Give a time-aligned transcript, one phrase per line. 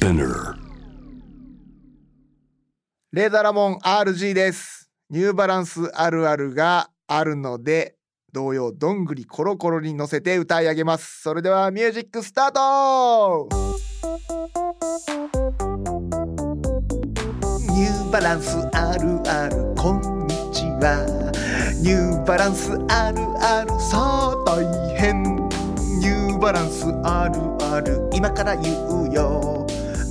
[0.00, 0.54] Spinner
[3.12, 4.90] レーザーラモン RG です。
[5.10, 7.96] ニューバランスあるあるがあるので
[8.32, 11.20] 同様どんぐりコロコロに乗せて歌い上げます。
[11.20, 13.48] それではミュージックスタート！
[17.68, 21.04] ニューバランスあるあるこんにちは。
[21.82, 25.22] ニューバランスあるあるさあ大変。
[26.00, 27.38] ニューバランスある
[27.74, 29.59] ある今から言うよ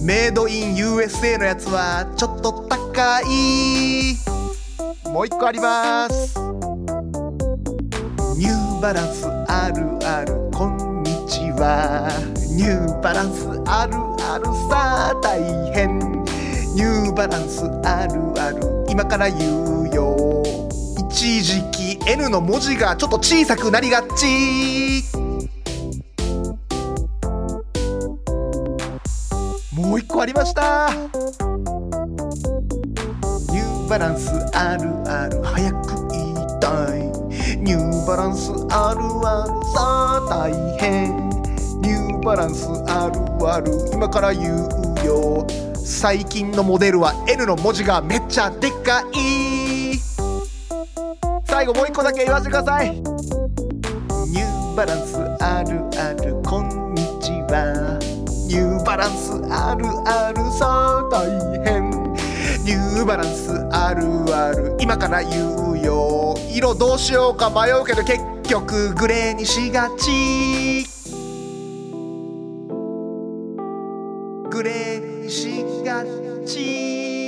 [0.10, 4.16] メイドイン USA のやつはちょっと高い。
[5.14, 6.36] もう一個あります。
[8.36, 10.50] ニューバランスあるある。
[10.52, 12.10] こんにちは。
[12.58, 13.94] ニューバランスある
[14.26, 14.46] ある。
[14.68, 15.40] さあ大
[15.74, 16.00] 変
[16.74, 18.86] ニューバランスあるある。
[18.90, 19.38] 今から言
[19.84, 20.44] うよ。
[21.12, 25.19] 一時期 N の文字がちょっと小さくなりがち。
[29.80, 30.90] もう一個ありました。
[30.90, 37.00] ニューバランスあるある早く言いたい。
[37.60, 41.18] ニューバランスあるあるさあ大変。
[41.82, 43.20] ニューバランスある
[43.52, 44.58] ある今から言う
[45.06, 45.48] よ。
[45.76, 49.98] 最近のモデルは N の文字がめっちゃでかい。
[51.46, 52.92] 最後もう一個だけ言わせてください。
[52.92, 55.99] ニューバランスあるある
[59.10, 61.26] ランスあるあるさ大
[61.66, 61.90] 変。
[62.64, 64.04] ニューバランスある
[64.36, 64.78] ある。
[64.80, 66.36] 今から言うよ。
[66.52, 70.86] 色どうしようか迷うけど結局グレーにしがち。
[74.52, 76.04] グレーにしが
[76.46, 77.19] ち。